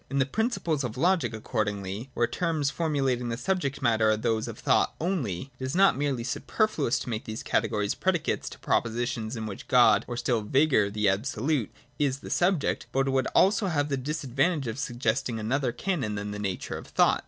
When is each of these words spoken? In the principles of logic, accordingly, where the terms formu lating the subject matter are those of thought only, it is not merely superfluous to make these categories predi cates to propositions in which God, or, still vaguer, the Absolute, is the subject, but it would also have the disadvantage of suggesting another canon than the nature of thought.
In 0.09 0.17
the 0.17 0.25
principles 0.25 0.83
of 0.83 0.97
logic, 0.97 1.31
accordingly, 1.31 2.09
where 2.15 2.25
the 2.25 2.31
terms 2.31 2.71
formu 2.71 3.03
lating 3.03 3.29
the 3.29 3.37
subject 3.37 3.83
matter 3.83 4.09
are 4.09 4.17
those 4.17 4.47
of 4.47 4.57
thought 4.57 4.95
only, 4.99 5.51
it 5.59 5.63
is 5.63 5.75
not 5.75 5.95
merely 5.95 6.23
superfluous 6.23 6.97
to 6.97 7.09
make 7.09 7.25
these 7.25 7.43
categories 7.43 7.93
predi 7.93 8.23
cates 8.23 8.49
to 8.49 8.57
propositions 8.57 9.35
in 9.35 9.45
which 9.45 9.67
God, 9.67 10.03
or, 10.07 10.17
still 10.17 10.41
vaguer, 10.41 10.89
the 10.89 11.07
Absolute, 11.07 11.69
is 11.99 12.21
the 12.21 12.31
subject, 12.31 12.87
but 12.91 13.05
it 13.09 13.11
would 13.11 13.27
also 13.35 13.67
have 13.67 13.89
the 13.89 13.95
disadvantage 13.95 14.65
of 14.65 14.79
suggesting 14.79 15.39
another 15.39 15.71
canon 15.71 16.15
than 16.15 16.31
the 16.31 16.39
nature 16.39 16.79
of 16.79 16.87
thought. 16.87 17.19